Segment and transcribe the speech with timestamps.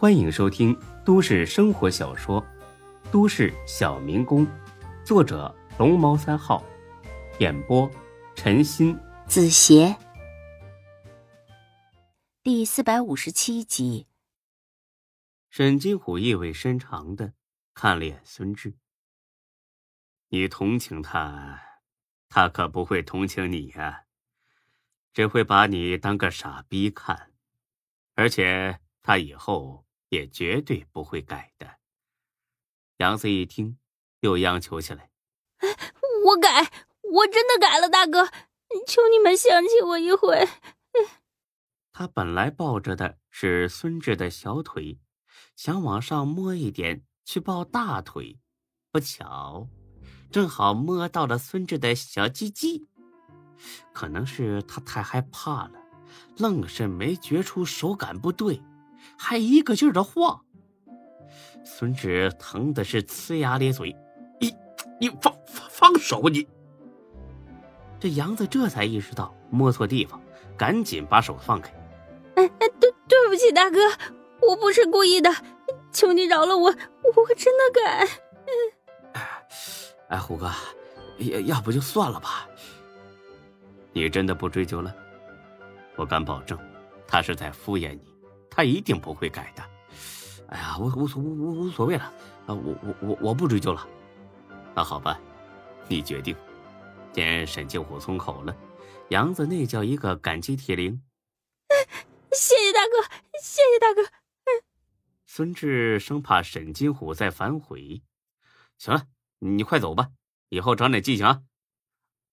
[0.00, 0.74] 欢迎收听
[1.04, 2.42] 都市生活小说
[3.10, 4.46] 《都市小民工》，
[5.04, 6.64] 作者龙猫三号，
[7.38, 7.86] 演播
[8.34, 9.94] 陈鑫、子邪，
[12.42, 14.06] 第四百五十七集。
[15.50, 17.34] 沈金虎意味深长的
[17.74, 18.78] 看了眼孙志
[20.30, 21.60] ：“你同情他，
[22.30, 24.04] 他可不会同情你呀，
[25.12, 27.32] 只会把你当个傻逼看，
[28.14, 31.78] 而且他以后……”也绝对不会改的。
[32.98, 33.78] 杨子一听，
[34.20, 35.10] 又央求起来
[36.26, 36.70] ：“我改，
[37.02, 38.26] 我真的改了，大哥，
[38.86, 40.46] 求你们相信我一回。
[41.92, 45.00] ”他本来抱着的是孙志的小腿，
[45.56, 48.38] 想往上摸一点去抱大腿，
[48.90, 49.68] 不巧，
[50.30, 52.88] 正好摸到了孙志的小鸡鸡。
[53.92, 55.72] 可能是他太害怕了，
[56.38, 58.62] 愣是没觉出手感不对。
[59.22, 60.40] 还一个劲儿的晃，
[61.62, 63.94] 孙志疼的是呲牙咧嘴，
[64.40, 64.56] 你
[64.98, 66.48] 你放放放手你！
[68.00, 70.18] 这杨子这才意识到摸错地方，
[70.56, 71.70] 赶紧把手放开。
[72.36, 73.78] 哎哎，对对不起大哥，
[74.40, 75.30] 我不是故意的，
[75.92, 78.08] 求你饶了我，我真的改。
[80.08, 80.50] 哎，虎哥，
[81.18, 82.48] 要要不就算了吧。
[83.92, 84.96] 你真的不追究了？
[85.96, 86.58] 我敢保证，
[87.06, 88.09] 他是在敷衍你。
[88.60, 89.62] 他一定不会改的。
[90.48, 92.04] 哎呀，无无所无无无所谓了，
[92.46, 93.88] 啊，我我我我不追究了。
[94.76, 95.18] 那好吧，
[95.88, 96.36] 你决定。
[97.10, 98.54] 见沈金虎松口了，
[99.08, 101.02] 杨子那叫一个感激涕零。
[102.32, 103.02] 谢谢大哥，
[103.40, 104.06] 谢谢大哥。
[105.24, 108.02] 孙志生怕沈金虎再反悔，
[108.76, 109.06] 行了，
[109.38, 110.10] 你快走吧，
[110.50, 111.40] 以后长点记性啊。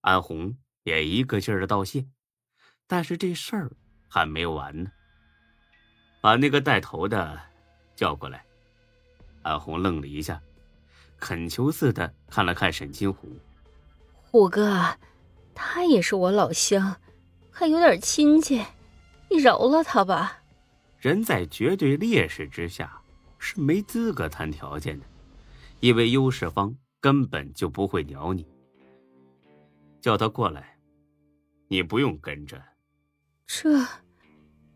[0.02, 2.06] 安红也一个劲儿的道谢，
[2.86, 3.72] 但是这事儿
[4.10, 4.92] 还没完呢。
[6.22, 7.40] 把那个带头的
[7.96, 8.44] 叫过来。
[9.44, 10.42] 阿红愣了一下，
[11.18, 13.30] 恳求似的看了看沈金虎。
[14.24, 14.98] 虎哥，
[15.56, 17.00] 他也是我老乡，
[17.50, 18.62] 还有点亲戚，
[19.30, 20.40] 你饶了他吧。
[21.00, 23.02] 人在绝对劣势之下
[23.38, 25.06] 是没资格谈条件的，
[25.80, 28.46] 因为优势方根本就不会鸟你。
[30.02, 30.78] 叫他过来，
[31.68, 32.62] 你不用跟着。
[33.46, 33.70] 这，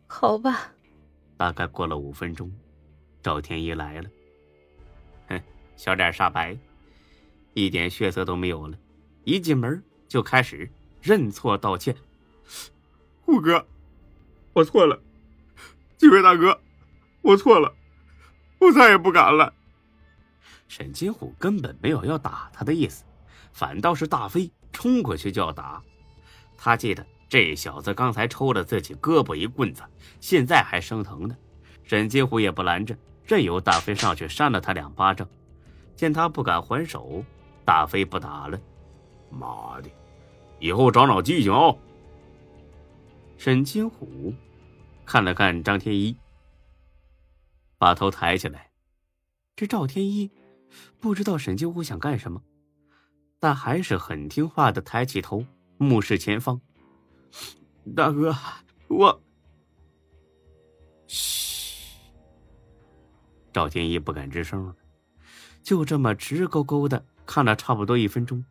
[0.07, 0.71] 好吧。
[1.41, 2.51] 大概过了五分钟，
[3.23, 4.09] 赵天一来了。
[5.27, 5.41] 哼，
[5.75, 6.55] 小脸煞白，
[7.55, 8.77] 一点血色都没有了。
[9.23, 10.69] 一进门就开始
[11.01, 11.95] 认错道歉
[13.25, 13.65] ：“虎哥，
[14.53, 15.01] 我错了，
[15.97, 16.61] 几位大哥，
[17.23, 17.73] 我错了，
[18.59, 19.51] 我再也不敢了。”
[20.69, 23.03] 沈金虎根本没有要打他的意思，
[23.51, 25.81] 反倒是大飞冲过去就要打。
[26.55, 27.03] 他记得。
[27.31, 29.81] 这小子刚才抽了自己胳膊一棍子，
[30.19, 31.37] 现在还生疼呢。
[31.81, 32.93] 沈金虎也不拦着，
[33.23, 35.25] 任由大飞上去扇了他两巴掌。
[35.95, 37.23] 见他不敢还手，
[37.63, 38.59] 大飞不打了。
[39.29, 39.89] 妈的，
[40.59, 41.77] 以后长长记性哦。
[43.37, 44.33] 沈金虎
[45.05, 46.13] 看了看张天一，
[47.77, 48.71] 把头抬起来。
[49.55, 50.29] 这赵天一
[50.99, 52.41] 不知道沈金虎想干什么，
[53.39, 55.45] 但还是很听话的抬起头，
[55.77, 56.59] 目视前方。
[57.95, 58.35] 大哥，
[58.87, 59.21] 我……
[61.07, 61.99] 嘘。
[63.53, 64.75] 赵天一不敢吱声了，
[65.61, 68.43] 就这么直勾勾的看了差不多一分钟。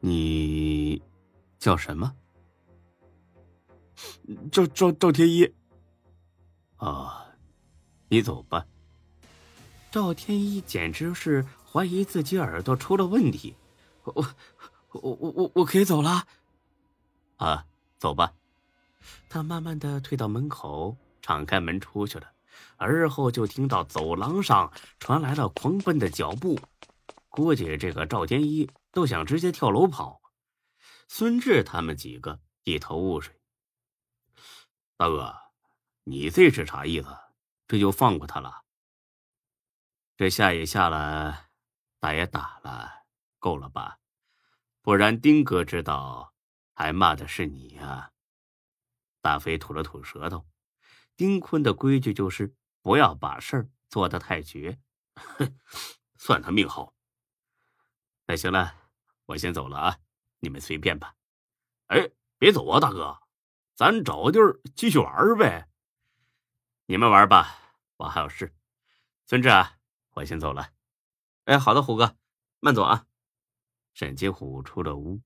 [0.00, 1.00] 你
[1.58, 2.12] 叫什么？
[4.50, 5.52] 赵赵赵天一。
[6.76, 7.26] 啊，
[8.08, 8.66] 你走吧。
[9.90, 13.54] 赵天一简直是怀疑自己耳朵出了问题。
[14.04, 14.26] 我
[14.92, 16.26] 我我我我可以走了。
[17.40, 17.64] 啊，
[17.96, 18.34] 走吧。
[19.30, 22.30] 他慢慢的退到门口，敞开门出去了。
[22.76, 26.60] 而后就听到走廊上传来了狂奔的脚步，
[27.30, 30.20] 估计这个赵天一都想直接跳楼跑。
[31.08, 33.34] 孙志他们几个一头雾水。
[34.98, 35.34] 大哥，
[36.04, 37.08] 你这是啥意思？
[37.66, 38.64] 这就放过他了？
[40.18, 41.46] 这下也下了，
[42.00, 42.90] 打也打了，
[43.38, 43.98] 够了吧？
[44.82, 46.34] 不然丁哥知道。
[46.80, 48.10] 还骂的是你呀！
[49.20, 50.46] 大飞吐了吐舌头。
[51.14, 54.80] 丁坤的规矩就是不要把事儿做得太绝。
[55.14, 55.58] 哼，
[56.16, 56.94] 算他命好。
[58.24, 58.74] 那行了，
[59.26, 59.98] 我先走了啊，
[60.38, 61.14] 你们随便吧。
[61.88, 63.20] 哎，别走啊，大哥，
[63.74, 65.68] 咱找个地儿继续玩呗。
[66.86, 68.56] 你们玩吧，我还有事。
[69.26, 69.76] 孙志啊，
[70.12, 70.72] 我先走了。
[71.44, 72.16] 哎，好的，虎哥，
[72.58, 73.06] 慢走啊。
[73.92, 75.20] 沈金虎出了屋。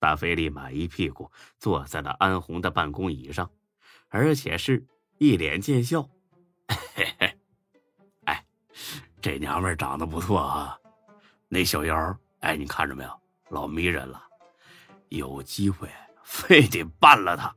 [0.00, 3.48] 大飞立马一屁股坐在了安红的办公椅上，
[4.08, 4.84] 而且是
[5.18, 6.08] 一脸贱笑。
[8.24, 8.44] 哎
[9.20, 10.78] 这娘们长得不错啊，
[11.46, 13.20] 那小腰，哎，你看着没有，
[13.50, 14.26] 老迷人了。
[15.10, 15.88] 有机会
[16.24, 17.54] 非得办了他。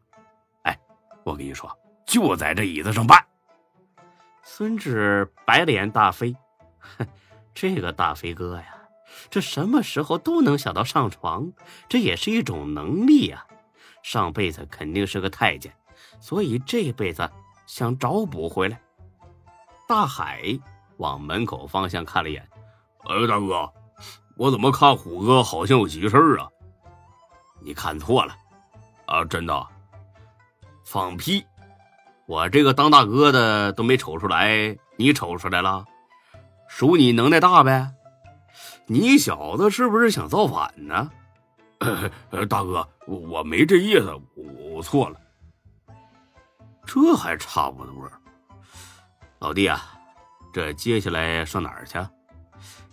[0.63, 0.77] 哎，
[1.23, 1.71] 我跟你说，
[2.05, 3.25] 就在这椅子上办。
[4.41, 6.35] 孙志白脸大飞，
[6.79, 7.07] 哼，
[7.53, 8.82] 这个大飞哥呀，
[9.29, 11.51] 这什么时候都能想到上床，
[11.89, 13.45] 这也是一种能力呀。
[14.01, 15.73] 上辈子肯定是个太监，
[16.19, 17.29] 所以这辈子
[17.65, 18.81] 想找补回来。
[19.87, 20.43] 大海
[20.97, 22.47] 往门口方向看了一眼，
[23.05, 23.71] 哎呦，大哥，
[24.37, 26.47] 我怎么看虎哥好像有急事啊？
[27.61, 28.35] 你看错了，
[29.05, 29.67] 啊，真的？
[30.83, 31.45] 放屁！
[32.25, 35.85] 我这个当大哥的都没瞅出来，你瞅出来了？
[36.67, 37.89] 数你能耐大呗！
[38.93, 41.09] 你小子是不是想造反呢？
[42.47, 45.19] 大哥，我没这意思，我错了。
[46.85, 48.11] 这还差不多。
[49.39, 49.99] 老弟啊，
[50.53, 51.97] 这接下来上哪儿去？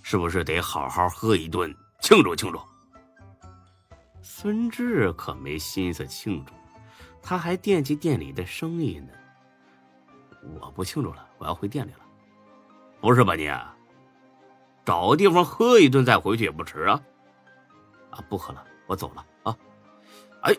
[0.01, 1.71] 是不是得好好喝一顿
[2.01, 2.59] 庆祝庆祝？
[4.23, 6.55] 孙志可没心思庆祝，
[7.23, 9.13] 他还惦记店里的生意呢。
[10.59, 12.01] 我不庆祝了，我要回店里了。
[13.03, 13.51] 不是吧你？
[14.85, 17.01] 找个地方喝一顿再回去也不迟啊！
[18.11, 19.57] 啊，不喝了，我走了啊！
[20.43, 20.53] 哎，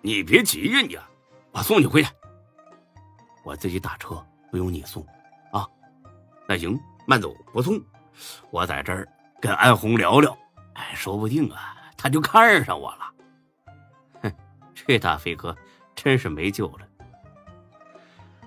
[0.00, 0.98] 你别急呀你，
[1.52, 2.10] 我送你回去。
[3.44, 5.06] 我自己打车，不用你送
[5.52, 5.66] 啊。
[6.46, 7.80] 那行，慢走不送。
[8.50, 9.08] 我在这儿
[9.40, 10.36] 跟安红聊聊，
[10.74, 13.12] 哎，说不定啊，他就看上我了。
[14.22, 14.32] 哼，
[14.74, 15.56] 这大飞哥
[15.94, 16.86] 真是没救了。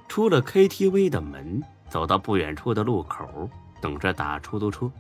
[0.07, 3.49] 出了 KTV 的门，走到不远处的路口，
[3.85, 4.91] 等着打出租车。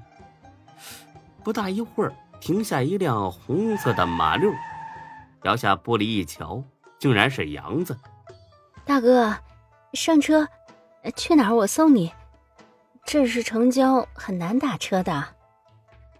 [1.43, 4.51] 不大一会儿，停下一辆红色的马六，
[5.41, 6.63] 摇下玻璃一瞧，
[6.99, 7.97] 竟然是杨子。
[8.85, 9.35] 大哥，
[9.93, 10.47] 上车，
[11.15, 11.55] 去哪儿？
[11.55, 12.13] 我送你。
[13.03, 15.25] 这是城郊，很难打车的。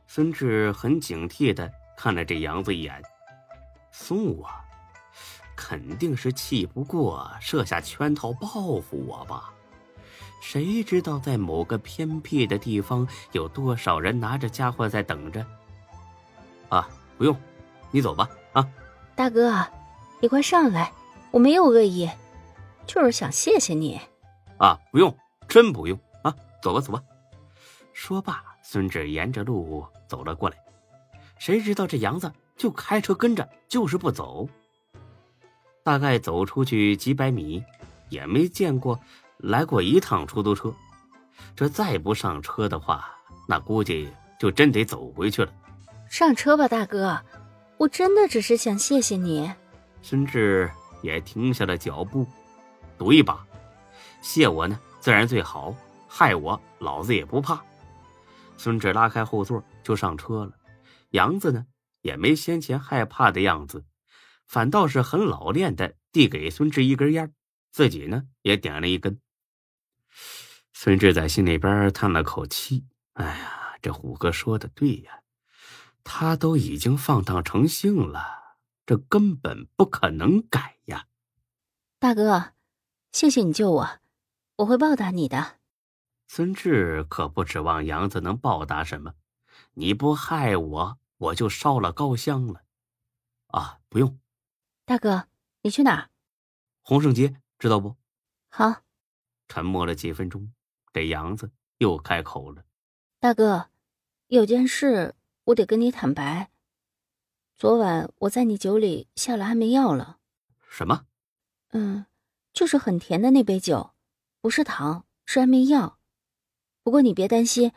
[0.08, 3.00] 孙志很警惕的看了这杨子一眼，
[3.92, 4.50] 送我，
[5.56, 9.52] 肯定是气不过，设下圈套报复我吧？
[10.48, 15.44] 谁知道在某个偏僻的地方，有多少人拿着家伙在等着？
[16.70, 16.88] 啊，
[17.18, 17.36] 不用，
[17.90, 18.30] 你走吧。
[18.54, 18.70] 啊，
[19.16, 19.66] 大哥，
[20.22, 20.94] 你快上来，
[21.32, 22.08] 我没有恶意，
[22.86, 24.00] 就是想谢谢你。
[24.58, 26.32] 啊，不用，真不用啊。
[26.62, 27.02] 走吧，走吧。
[27.92, 30.56] 说罢，孙志沿着路走了过来。
[31.40, 34.48] 谁知道这杨子就开车跟着，就是不走。
[35.84, 37.64] 大概走出去几百米，
[38.10, 39.00] 也没见过
[39.46, 40.74] 来过一趟出租车。
[41.56, 43.10] 这再不上车的话，
[43.48, 44.10] 那估计
[44.40, 45.54] 就真得走回去了。
[46.10, 47.22] 上车吧，大哥，
[47.78, 49.52] 我真的只是想谢谢你。
[50.02, 50.70] 孙志
[51.02, 52.26] 也停下了脚步，
[52.98, 53.46] 赌一把，
[54.22, 55.76] 谢我呢，自然最好。
[56.08, 57.62] 害我，老子也不怕。
[58.58, 60.54] 孙志拉开后座就上车了，
[61.10, 61.66] 杨子呢
[62.02, 63.84] 也没先前害怕的样子，
[64.48, 67.34] 反倒是很老练的递给孙志一根烟，
[67.72, 69.20] 自己呢也点了一根。
[70.74, 75.22] 孙志在心里边叹了口气：“哎呀，这虎哥说的对呀，
[76.04, 81.08] 他都已经放荡成性了，这根本不可能改呀。”
[81.98, 82.54] 大哥，
[83.12, 84.00] 谢谢你救我，
[84.58, 85.60] 我会报答你的。
[86.28, 89.14] 孙志可不指望杨子能报答什么，
[89.74, 92.64] 你不害我，我就烧了高香了。
[93.48, 94.20] 啊，不用。
[94.86, 95.28] 大哥，
[95.62, 96.10] 你去哪儿？
[96.82, 97.96] 洪胜街，知道不？
[98.50, 98.85] 好。
[99.48, 100.54] 沉默了几分钟，
[100.94, 102.64] 这杨子又开口了
[103.20, 103.70] ：“大哥，
[104.28, 106.52] 有件事我得跟你坦白。
[107.56, 110.20] 昨晚我在你酒里下了安眠药了。”
[110.70, 111.06] 什么？
[111.72, 112.06] 嗯，
[112.54, 113.94] 就是很甜的那杯酒，
[114.42, 116.00] 不是糖，是安眠药。
[116.84, 117.72] 不过你别担心，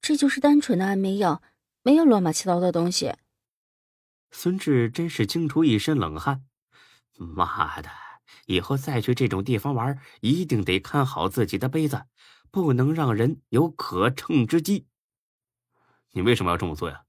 [0.00, 1.42] 这就是单纯的安眠药，
[1.82, 3.14] 没有乱七八糟的东西。
[4.30, 6.44] 孙志真是惊出一身冷汗，
[7.16, 7.88] 妈的！
[8.46, 12.04] 以后再去这种地方玩，一定得看好自己的杯子，
[12.50, 14.86] 不能让人有可乘之机。
[16.12, 17.02] 你为什么要这么做呀？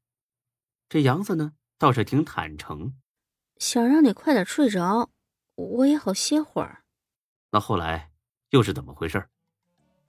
[0.89, 2.93] 这杨子呢，倒是挺坦诚，
[3.57, 5.09] 想让你快点睡着，
[5.55, 6.83] 我也好歇会儿。
[7.51, 8.11] 那后来
[8.51, 9.27] 又是怎么回事？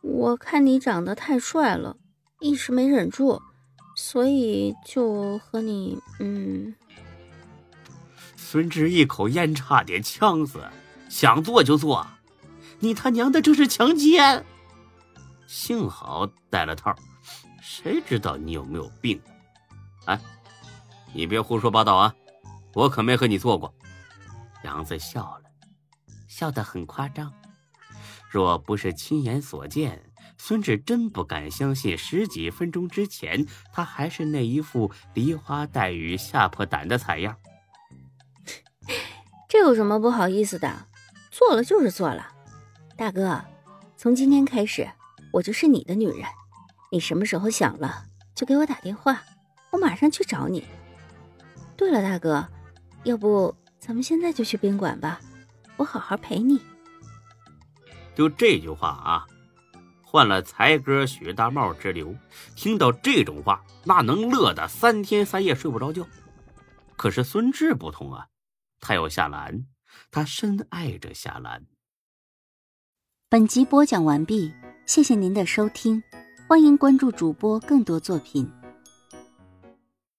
[0.01, 1.97] 我看你长得太帅了，
[2.41, 3.43] 一时没忍住，
[3.97, 5.99] 所以就和你……
[6.21, 6.75] 嗯。
[8.37, 10.63] 孙志一口烟差点呛死，
[11.09, 12.07] 想做就做，
[12.79, 14.45] 你他娘的这是强奸！
[15.47, 16.95] 幸好戴了套，
[17.63, 19.21] 谁知道你有没有病？
[20.05, 20.21] 哎，
[21.13, 22.15] 你别胡说八道啊！
[22.75, 23.75] 我可没和你做过。
[24.63, 25.43] 杨子笑了，
[26.29, 27.33] 笑得很夸张。
[28.29, 37.37] 若不是亲眼所见，孙志真不敢相信，十几分钟之前他还是那一副梨花带雨、吓破胆的惨样。
[39.49, 40.87] 这有什么不好意思的？
[41.39, 42.35] 做了就是做了，
[42.97, 43.41] 大哥，
[43.97, 44.91] 从今天开始
[45.33, 46.25] 我就是你的女人，
[46.91, 49.23] 你什么时候想了就给我打电话，
[49.71, 50.65] 我马上去找你。
[51.77, 52.45] 对了，大哥，
[53.05, 55.21] 要不咱们现在就去宾馆吧，
[55.77, 56.61] 我好好陪你。
[58.17, 59.25] 就这句话啊，
[60.03, 62.13] 换了才哥许大茂之流，
[62.57, 66.05] 听到这种话，那能乐得三天三夜睡不着觉。
[66.97, 68.27] 可是孙志不同啊。
[68.81, 69.65] 他有夏兰，
[70.11, 71.67] 他深爱着夏兰。
[73.29, 74.53] 本集播讲完毕，
[74.87, 76.03] 谢谢您的收听，
[76.49, 78.51] 欢迎关注主播更多作品。